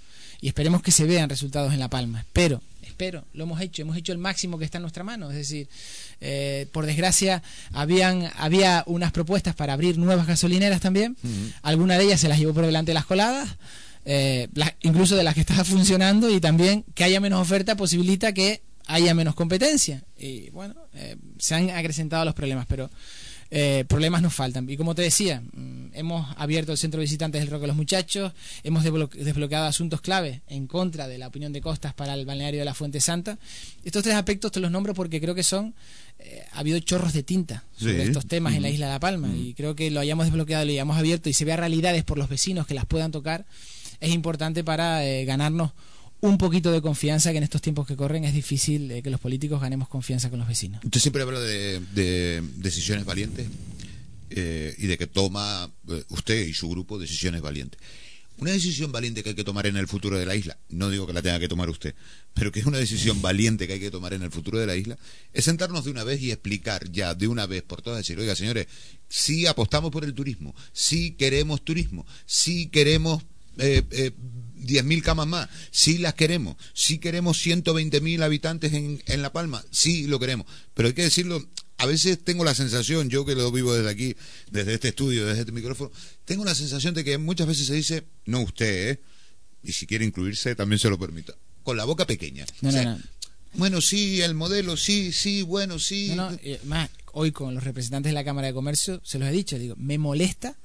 [0.40, 2.21] Y esperemos que se vean resultados en La Palma.
[2.21, 5.31] Espero, espero, lo hemos hecho, hemos hecho el máximo que está en nuestra mano.
[5.31, 5.69] Es decir,
[6.23, 7.42] eh, por desgracia,
[7.73, 11.14] habían, había unas propuestas para abrir nuevas gasolineras también.
[11.61, 13.51] Alguna de ellas se las llevó por delante de las coladas
[14.07, 14.49] eh,
[14.83, 19.14] incluso de las que está funcionando y también que haya menos oferta posibilita que haya
[19.14, 20.03] menos competencia.
[20.16, 22.88] Y bueno, eh, se han acrecentado los problemas, pero
[23.51, 24.69] eh, problemas nos faltan.
[24.71, 27.77] Y como te decía, mm, hemos abierto el centro de visitantes del Roque de los
[27.77, 32.61] Muchachos, hemos desbloqueado asuntos clave en contra de la opinión de costas para el balneario
[32.61, 33.38] de la Fuente Santa.
[33.85, 35.75] Estos tres aspectos te los nombro porque creo que son.
[36.19, 39.29] Eh, ha habido chorros de tinta sobre estos temas en la isla de La Palma
[39.37, 42.31] y creo que lo hayamos desbloqueado, lo hayamos abierto y se vea realidades por los
[42.31, 43.45] vecinos que las puedan tocar
[44.00, 45.72] es importante para eh, ganarnos
[46.20, 49.20] un poquito de confianza, que en estos tiempos que corren es difícil eh, que los
[49.20, 50.82] políticos ganemos confianza con los vecinos.
[50.85, 53.46] Usted siempre habla de, decisiones valientes
[54.30, 55.70] eh, y de que toma
[56.09, 57.80] usted y su grupo decisiones valientes.
[58.38, 61.06] Una decisión valiente que hay que tomar en el futuro de la isla, no digo
[61.06, 61.94] que la tenga que tomar usted,
[62.35, 64.76] pero que es una decisión valiente que hay que tomar en el futuro de la
[64.76, 64.98] isla,
[65.32, 68.37] es sentarnos de una vez y explicar ya de una vez por todas, decir, oiga
[68.37, 68.66] señores,
[69.09, 73.24] si apostamos por el turismo, si queremos turismo, si queremos
[73.59, 74.12] eh, eh,
[74.66, 80.07] 10.000 camas más, sí las queremos, sí queremos 120.000 habitantes en, en La Palma, sí
[80.07, 81.47] lo queremos, pero hay que decirlo,
[81.79, 84.16] a veces tengo la sensación, yo que lo vivo desde aquí,
[84.51, 85.90] desde este estudio, desde este micrófono,
[86.25, 89.01] tengo la sensación de que muchas veces se dice, no usted, ¿eh?
[89.62, 92.47] y si quiere incluirse también se lo permita, con la boca pequeña.
[93.55, 96.14] Bueno, sí, el modelo, sí, sí, bueno, sí.
[96.64, 99.75] más, hoy con los representantes de la Cámara de Comercio se los he dicho, digo,
[99.79, 100.57] me molesta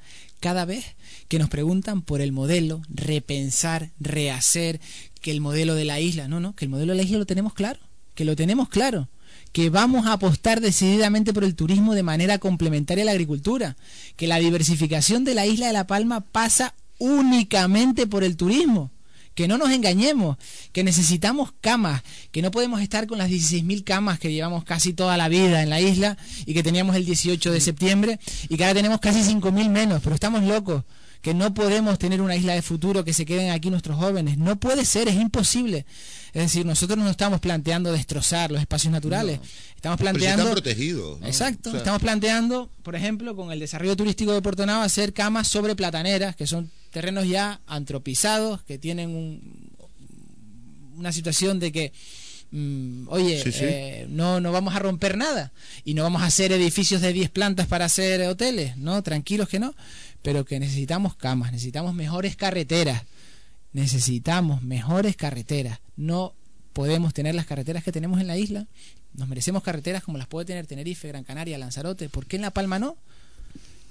[0.41, 0.84] cada vez
[1.30, 4.82] que nos preguntan por el modelo, repensar, rehacer,
[5.21, 7.25] que el modelo de la isla, no, no, que el modelo de la isla lo
[7.25, 7.80] tenemos claro,
[8.15, 9.08] que lo tenemos claro,
[9.54, 13.77] que vamos a apostar decididamente por el turismo de manera complementaria a la agricultura,
[14.17, 18.91] que la diversificación de la isla de La Palma pasa únicamente por el turismo
[19.41, 20.38] que no nos engañemos,
[20.71, 25.17] que necesitamos camas, que no podemos estar con las 16.000 camas que llevamos casi toda
[25.17, 28.75] la vida en la isla y que teníamos el 18 de septiembre y que ahora
[28.75, 30.84] tenemos casi 5.000 menos, pero estamos locos
[31.23, 34.38] que no podemos tener una isla de futuro, que se queden aquí nuestros jóvenes.
[34.38, 35.86] No puede ser, es imposible.
[36.34, 39.39] Es decir, nosotros no estamos planteando destrozar los espacios naturales.
[39.75, 40.43] Estamos planteando.
[40.43, 41.19] están protegidos.
[41.23, 41.75] Exacto.
[41.75, 46.36] Estamos planteando, por ejemplo, con el desarrollo turístico de Puerto Nava, hacer camas sobre plataneras,
[46.36, 49.41] que son terrenos ya antropizados, que tienen
[50.95, 51.93] una situación de que
[52.51, 55.51] mm, oye, eh, no, no vamos a romper nada
[55.84, 59.01] y no vamos a hacer edificios de 10 plantas para hacer hoteles, ¿no?
[59.01, 59.73] Tranquilos que no,
[60.21, 63.04] pero que necesitamos camas, necesitamos mejores carreteras,
[63.73, 65.80] necesitamos mejores carreteras.
[65.95, 66.36] No
[66.73, 68.67] podemos tener las carreteras que tenemos en la isla.
[69.13, 72.10] Nos merecemos carreteras como las puede tener Tenerife, Gran Canaria, Lanzarote.
[72.10, 72.97] ¿Por qué en La Palma no?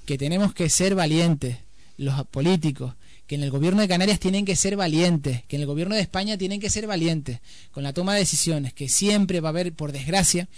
[0.07, 1.59] Que tenemos que ser valientes,
[2.01, 2.95] los políticos,
[3.27, 6.01] que en el gobierno de Canarias tienen que ser valientes, que en el gobierno de
[6.01, 7.41] España tienen que ser valientes
[7.73, 10.49] con la toma de decisiones, que siempre va a haber, por desgracia,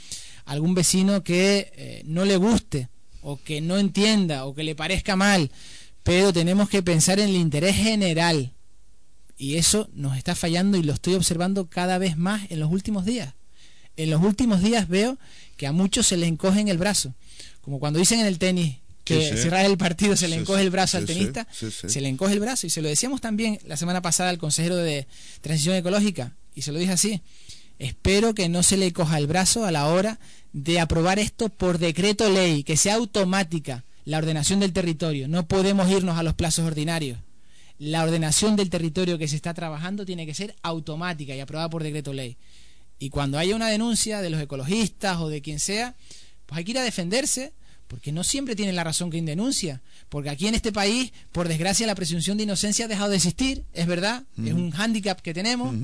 [0.45, 2.89] algún vecino que eh, no le guste
[3.23, 5.51] o que no entienda o que le parezca mal,
[6.05, 8.53] pero tenemos que pensar en el interés general.
[9.37, 13.05] Y eso nos está fallando y lo estoy observando cada vez más en los últimos
[13.05, 13.35] días.
[13.97, 15.19] En los últimos días veo
[15.57, 17.15] que a muchos se les encoge en el brazo.
[17.63, 20.97] Como cuando dicen en el tenis, que cerrar el partido se le encoge el brazo
[20.97, 22.67] al tenista, se le encoge el brazo.
[22.67, 25.07] Y se lo decíamos también la semana pasada al consejero de
[25.41, 27.21] Transición Ecológica, y se lo dije así.
[27.79, 30.21] Espero que no se le coja el brazo a la hora
[30.53, 35.29] de aprobar esto por decreto ley, que sea automática la ordenación del territorio.
[35.29, 37.19] No podemos irnos a los plazos ordinarios.
[37.79, 41.83] La ordenación del territorio que se está trabajando tiene que ser automática y aprobada por
[41.83, 42.37] decreto ley.
[42.99, 45.97] Y cuando haya una denuncia de los ecologistas o de quien sea,
[46.47, 47.53] pues hay que ir a defenderse
[47.93, 51.87] porque no siempre tienen la razón quien denuncia, porque aquí en este país, por desgracia,
[51.87, 55.77] la presunción de inocencia ha dejado de existir, es verdad, es un hándicap que tenemos.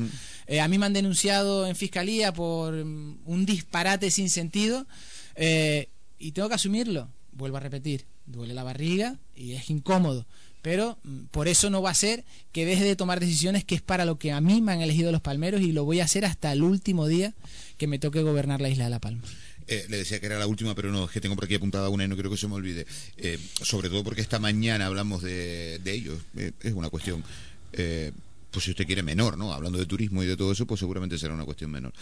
[0.47, 4.87] Eh, a mí me han denunciado en fiscalía por mm, un disparate sin sentido
[5.35, 7.11] eh, y tengo que asumirlo.
[7.33, 10.25] Vuelvo a repetir, duele la barriga y es incómodo,
[10.63, 13.83] pero mm, por eso no va a ser que deje de tomar decisiones que es
[13.83, 16.25] para lo que a mí me han elegido los palmeros y lo voy a hacer
[16.25, 17.35] hasta el último día
[17.77, 19.25] que me toque gobernar la isla de La Palma.
[19.69, 21.91] Eh, le decía que era la última, pero no, es que tengo por aquí apuntada
[21.91, 22.87] una y no quiero que se me olvide.
[23.19, 26.19] Eh, sobre todo porque esta mañana hablamos de, de ellos.
[26.37, 27.23] Eh, es una cuestión,
[27.71, 29.53] pues si usted quiere, menor, ¿no?
[29.53, 31.93] Hablando de turismo y de todo eso, pues seguramente será una cuestión menor.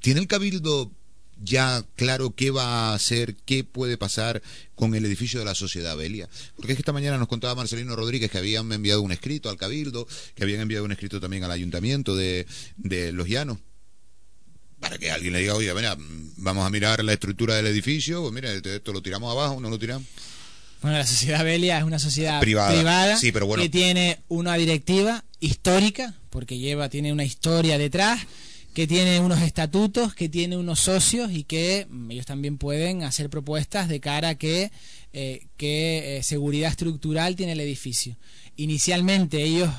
[0.00, 0.90] ¿Tiene el Cabildo
[1.42, 4.42] ya claro qué va a hacer, qué puede pasar
[4.74, 6.28] con el edificio de la Sociedad Belia.
[6.56, 9.56] Porque es que esta mañana nos contaba Marcelino Rodríguez que habían enviado un escrito al
[9.56, 13.58] Cabildo, que habían enviado un escrito también al Ayuntamiento de, de Los Llanos,
[14.88, 15.96] para que alguien le diga, oye, mira,
[16.36, 19.78] vamos a mirar la estructura del edificio, pues mira, esto lo tiramos abajo, no lo
[19.78, 20.06] tiramos.
[20.80, 23.18] Bueno, la sociedad Belia es una sociedad privada,
[23.56, 28.20] que tiene una directiva histórica, porque lleva, tiene una historia detrás,
[28.74, 33.30] que tiene unos estatutos, que tiene unos socios y que mm, ellos también pueden hacer
[33.30, 34.70] propuestas de cara a que,
[35.12, 38.16] eh, qué eh, seguridad estructural tiene el edificio.
[38.56, 39.70] Inicialmente ellos,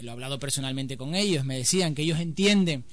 [0.00, 2.84] lo he hablado personalmente con ellos, me decían que ellos entienden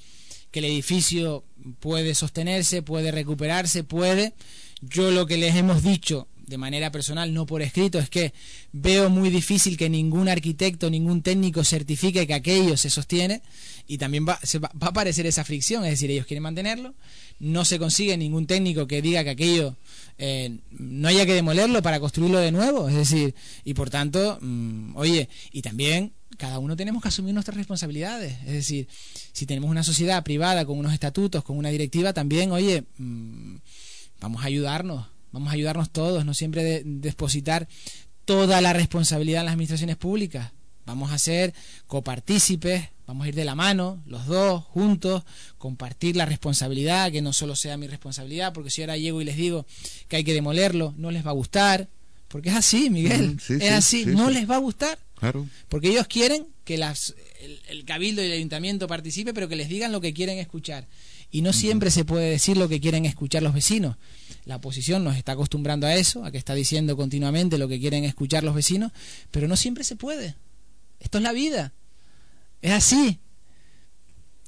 [0.50, 1.44] que el edificio
[1.80, 4.34] puede sostenerse, puede recuperarse, puede.
[4.80, 8.32] Yo lo que les hemos dicho de manera personal, no por escrito, es que
[8.72, 13.42] veo muy difícil que ningún arquitecto, ningún técnico certifique que aquello se sostiene
[13.86, 16.94] y también va, va, a aparecer esa fricción, es decir, ellos quieren mantenerlo,
[17.40, 19.76] no se consigue ningún técnico que diga que aquello
[20.18, 24.96] eh, no haya que demolerlo para construirlo de nuevo, es decir, y por tanto, mm,
[24.96, 28.36] oye, y también cada uno tenemos que asumir nuestras responsabilidades.
[28.46, 28.88] Es decir,
[29.32, 33.56] si tenemos una sociedad privada con unos estatutos, con una directiva, también, oye, mm,
[34.20, 37.68] vamos a ayudarnos, vamos a ayudarnos todos, no siempre depositar
[38.24, 40.52] toda la responsabilidad en las administraciones públicas.
[40.84, 41.54] Vamos a ser
[41.86, 45.24] copartícipes, vamos a ir de la mano, los dos, juntos,
[45.56, 49.36] compartir la responsabilidad, que no solo sea mi responsabilidad, porque si ahora llego y les
[49.36, 49.66] digo
[50.08, 51.88] que hay que demolerlo, no les va a gustar,
[52.28, 54.98] porque es así, Miguel, es así, no les va a gustar.
[55.70, 57.14] Porque ellos quieren que las,
[57.68, 60.86] el, cabildo y el ayuntamiento participe, pero que les digan lo que quieren escuchar.
[61.30, 63.96] Y no siempre se puede decir lo que quieren escuchar los vecinos.
[64.44, 68.04] La oposición nos está acostumbrando a eso, a que está diciendo continuamente lo que quieren
[68.04, 68.92] escuchar los vecinos,
[69.30, 70.36] pero no siempre se puede.
[71.00, 71.72] Esto es la vida.
[72.62, 73.18] Es así.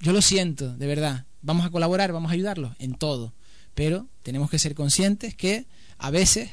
[0.01, 1.27] Yo lo siento, de verdad.
[1.43, 3.35] Vamos a colaborar, vamos a ayudarlos en todo.
[3.75, 5.67] Pero tenemos que ser conscientes que
[5.99, 6.51] a veces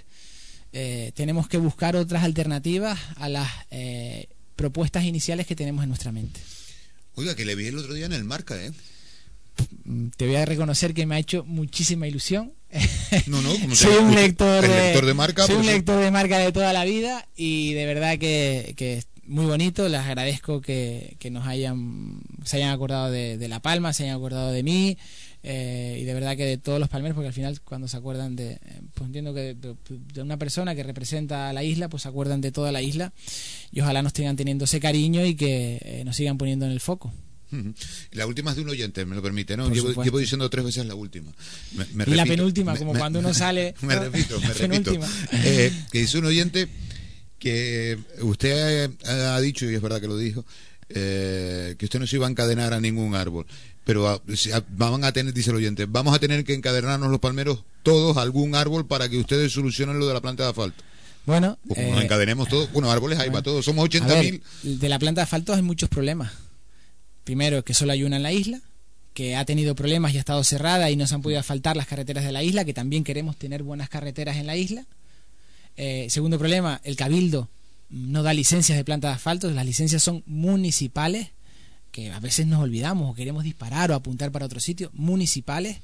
[0.73, 6.11] eh, tenemos que buscar otras alternativas a las eh, propuestas iniciales que tenemos en nuestra
[6.11, 6.39] mente.
[7.15, 8.71] Oiga, que le vi el otro día en el marca, ¿eh?
[10.17, 12.53] Te voy a reconocer que me ha hecho muchísima ilusión.
[13.25, 15.47] No, no, como soy un lector de, marca.
[15.47, 19.87] Soy un lector de marca de toda la vida y de verdad que, muy bonito.
[19.89, 24.15] Les agradezco que, que nos hayan, se hayan acordado de, de La Palma, se hayan
[24.15, 24.97] acordado de mí.
[25.49, 28.35] Eh, y de verdad que de todos los palmeros, porque al final cuando se acuerdan
[28.35, 28.59] de, eh,
[28.93, 32.51] pues entiendo que de, una persona que representa a la isla, pues se acuerdan de
[32.51, 33.13] toda la isla
[33.71, 36.81] y ojalá nos sigan teniendo ese cariño y que eh, nos sigan poniendo en el
[36.81, 37.13] foco.
[38.11, 39.69] La última es de un oyente, me lo permite, ¿no?
[39.71, 41.31] Llevo, diciendo tres veces la última.
[42.05, 43.73] y la penúltima, como cuando uno sale.
[43.83, 44.91] me repito, me repito.
[45.89, 46.67] que dice un oyente
[47.39, 50.45] que usted ha, dicho, y es verdad que lo dijo,
[50.87, 53.45] que usted no se iba a encadenar a ningún árbol
[53.87, 54.21] pero
[54.67, 58.21] van a tener, dice el oyente, vamos a tener que encadenarnos los palmeros todos a
[58.21, 60.83] algún árbol para que ustedes solucionen lo de la planta de asfalto.
[61.25, 62.69] Bueno, nos encadenemos todos.
[62.73, 63.63] Bueno, árboles hay para todos.
[63.63, 64.41] Somos 80.000.
[64.63, 66.33] De la planta de asfalto hay muchos problemas.
[67.23, 68.59] Primero, que solo hay una en la isla
[69.13, 71.87] que ha tenido problemas y ha estado cerrada y no se han podido asfaltar las
[71.87, 74.85] carreteras de la isla, que también queremos tener buenas carreteras en la isla.
[75.77, 77.49] Eh, segundo problema, el cabildo
[77.89, 81.29] no da licencias de planta de asfalto, las licencias son municipales,
[81.91, 85.77] que a veces nos olvidamos o queremos disparar o apuntar para otro sitio, municipales.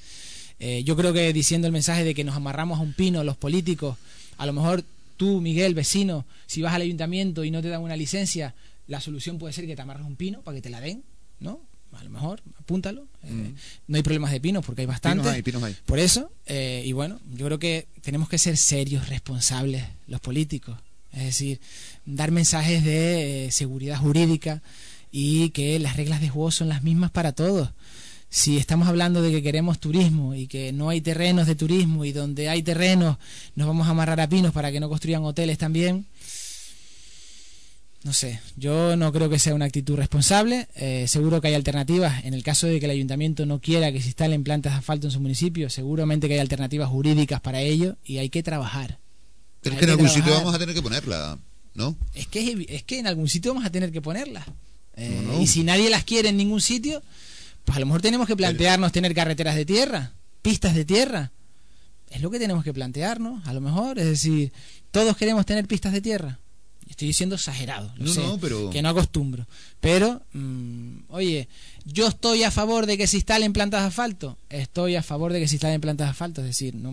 [0.60, 3.38] Eh, yo creo que diciendo el mensaje de que nos amarramos a un pino los
[3.38, 3.98] políticos,
[4.38, 4.84] a lo mejor
[5.18, 8.54] tú, Miguel, vecino, si vas al ayuntamiento y no te dan una licencia,
[8.88, 11.04] la solución puede ser que te amarres un pino para que te la den,
[11.40, 11.62] ¿no?
[11.98, 13.08] A lo mejor, apúntalo.
[13.24, 13.54] Eh,
[13.88, 15.26] no hay problemas de pinos porque hay bastantes.
[15.86, 20.78] Por eso, eh, y bueno, yo creo que tenemos que ser serios, responsables, los políticos.
[21.12, 21.60] Es decir,
[22.06, 24.62] dar mensajes de eh, seguridad jurídica
[25.12, 27.70] y que las reglas de juego son las mismas para todos.
[28.30, 32.12] Si estamos hablando de que queremos turismo y que no hay terrenos de turismo y
[32.12, 33.18] donde hay terrenos
[33.56, 36.08] nos vamos a amarrar a pinos para que no construyan hoteles también,
[38.04, 40.68] no sé, yo no creo que sea una actitud responsable.
[40.76, 42.26] Eh, seguro que hay alternativas.
[42.26, 45.08] En el caso de que el ayuntamiento no quiera que se instalen plantas de asfalto
[45.08, 49.00] en su municipio, seguramente que hay alternativas jurídicas para ello y hay que trabajar.
[49.62, 51.40] Pero es que en algún sitio vamos a tener que ponerla,
[51.76, 51.96] ¿no?
[52.14, 54.46] Es que, es que en algún sitio vamos a tener que ponerla.
[54.98, 57.02] Eh, y si nadie las quiere en ningún sitio,
[57.64, 60.12] pues a lo mejor tenemos que plantearnos tener carreteras de tierra,
[60.42, 61.32] pistas de tierra.
[62.10, 63.98] Es lo que tenemos que plantearnos, a lo mejor.
[63.98, 64.52] Es decir,
[64.92, 66.40] todos queremos tener pistas de tierra
[66.90, 68.70] Estoy diciendo exagerado, no, pero...
[68.70, 69.48] que no acostumbro.
[69.80, 71.48] Pero, mm, oye,
[71.86, 74.38] yo estoy a favor de que se instalen plantas de asfalto.
[74.50, 76.42] Estoy a favor de que se instalen plantas de asfalto.
[76.42, 76.92] Es decir, no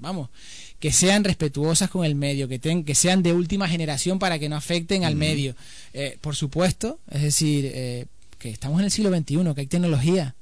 [0.00, 0.30] vamos,
[0.78, 4.48] que sean respetuosas con el medio, que, ten, que sean de última generación para que
[4.48, 5.54] no afecten al medio.
[5.92, 8.06] Eh, por supuesto, es decir, eh,
[8.38, 10.34] que estamos en el siglo XXI, que hay tecnología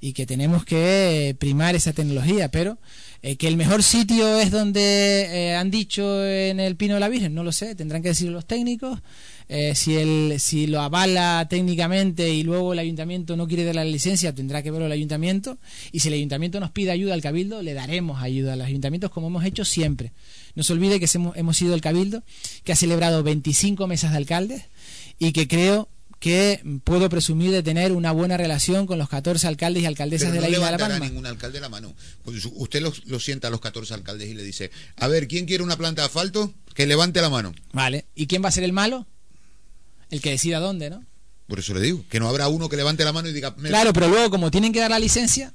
[0.00, 2.78] y que tenemos que primar esa tecnología, pero
[3.20, 7.08] eh, que el mejor sitio es donde eh, han dicho en el Pino de la
[7.08, 9.00] Virgen, no lo sé, tendrán que decirlo los técnicos.
[9.50, 13.84] Eh, si, el, si lo avala técnicamente y luego el ayuntamiento no quiere dar la
[13.84, 15.58] licencia, tendrá que verlo el ayuntamiento.
[15.90, 19.10] Y si el ayuntamiento nos pide ayuda al cabildo, le daremos ayuda a los ayuntamientos
[19.10, 20.12] como hemos hecho siempre.
[20.54, 22.22] No se olvide que hemos sido el cabildo
[22.62, 24.64] que ha celebrado 25 mesas de alcaldes
[25.18, 29.82] y que creo que puedo presumir de tener una buena relación con los 14 alcaldes
[29.82, 30.98] y alcaldesas de la isla de La Palma.
[30.98, 31.94] ningún alcalde la mano.
[32.24, 35.62] Pues usted lo, sienta a los 14 alcaldes y le dice, a ver, ¿quién quiere
[35.62, 36.52] una planta de asfalto?
[36.74, 37.54] Que levante la mano.
[37.72, 38.06] Vale.
[38.14, 39.06] ¿Y quién va a ser el malo?
[40.10, 41.04] El que decida dónde, ¿no?
[41.46, 43.54] Por eso le digo, que no habrá uno que levante la mano y diga...
[43.54, 45.54] Claro, pero luego como tienen que dar la licencia,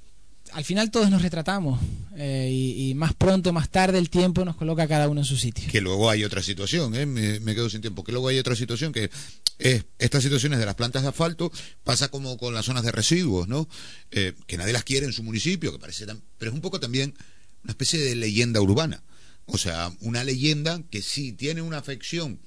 [0.53, 1.79] al final todos nos retratamos
[2.15, 5.67] eh, y, más pronto, más tarde, el tiempo nos coloca cada uno en su sitio.
[5.71, 7.05] Que luego hay otra situación, ¿eh?
[7.05, 9.09] me, quedo sin tiempo, que luego hay otra situación que
[9.57, 11.51] es estas situaciones de las plantas de asfalto
[11.83, 13.67] pasa como con las zonas de residuos, ¿no?
[14.11, 16.05] Eh, que nadie las quiere en su municipio, que parece
[16.37, 17.15] pero es un poco también
[17.63, 19.03] una especie de leyenda urbana.
[19.45, 22.39] O sea, una leyenda que sí tiene una afección.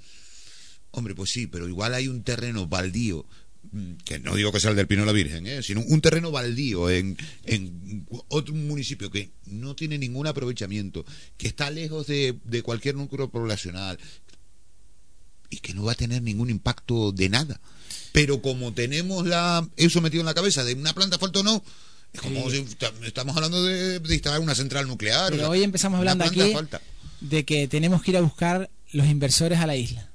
[0.91, 3.27] Hombre, pues sí, pero igual hay un terreno baldío
[4.05, 5.63] que no digo que sea el del Pino de la Virgen, ¿eh?
[5.63, 11.05] sino un terreno baldío en, en, otro municipio que no tiene ningún aprovechamiento,
[11.37, 13.99] que está lejos de, de, cualquier núcleo poblacional
[15.51, 17.61] y que no va a tener ningún impacto de nada.
[18.13, 21.63] Pero como tenemos la, eso metido en la cabeza de una planta falta o no,
[22.13, 22.65] es como si
[23.05, 25.31] estamos hablando de, instalar una central nuclear.
[25.31, 26.55] Pero hoy empezamos hablando aquí
[27.21, 30.11] de que tenemos que ir a buscar los inversores a la isla.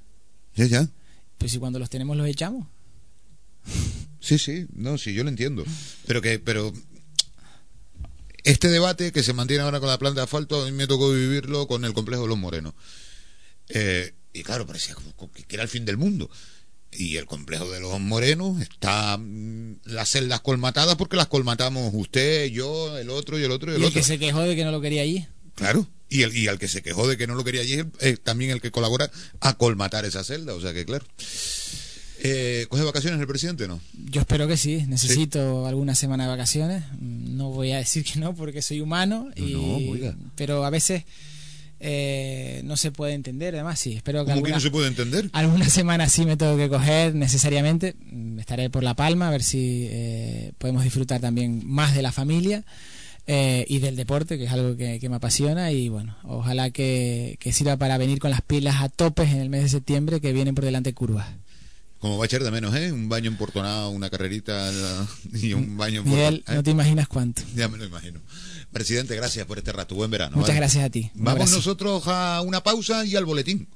[0.55, 0.89] Ya, ya.
[1.37, 2.67] Pues si cuando los tenemos los echamos.
[4.19, 5.65] Sí, sí, no, sí, yo lo entiendo.
[6.05, 6.71] Pero que, pero
[8.43, 11.11] este debate que se mantiene ahora con la planta de asfalto, a mí me tocó
[11.11, 12.73] vivirlo con el complejo de los Morenos.
[13.69, 14.95] Eh, y claro, parecía
[15.47, 16.29] que era el fin del mundo.
[16.93, 22.47] Y el complejo de los Morenos está mm, las celdas colmatadas porque las colmatamos usted,
[22.47, 24.65] yo, el otro y el otro y el, ¿Y el que se quejó de que
[24.65, 25.25] no lo quería allí.
[25.55, 28.21] Claro, y, el, y al que se quejó de que no lo quería allí es
[28.21, 31.05] también el que colabora a colmatar esa celda, o sea que claro.
[32.23, 33.79] Eh, ¿Coge vacaciones el presidente no?
[33.93, 34.85] Yo espero que sí.
[34.87, 36.83] Necesito alguna semana de vacaciones.
[36.99, 39.29] No voy a decir que no porque soy humano.
[39.35, 39.55] y,
[40.35, 41.03] pero a veces
[41.83, 43.55] eh, no se puede entender.
[43.55, 43.93] Además, sí.
[43.93, 45.29] Espero que, ¿Cómo que no se puede entender?
[45.33, 47.95] Alguna semana sí me tengo que coger necesariamente.
[48.37, 52.63] Estaré por La Palma a ver si eh, podemos disfrutar también más de la familia.
[53.27, 55.71] Eh, y del deporte, que es algo que, me apasiona.
[55.71, 59.49] Y bueno, ojalá que, que, sirva para venir con las pilas a topes en el
[59.49, 61.27] mes de septiembre, que vienen por delante curvas.
[62.01, 62.91] Como va a echar de menos, ¿eh?
[62.91, 64.71] Un baño en Portonado, una carrerita
[65.33, 67.43] y un baño en Miguel, no te imaginas cuánto.
[67.55, 68.19] Ya me lo imagino.
[68.71, 69.93] Presidente, gracias por este rato.
[69.93, 70.35] Buen verano.
[70.35, 71.11] Muchas gracias a ti.
[71.13, 73.67] Vamos nosotros a una pausa y al boletín.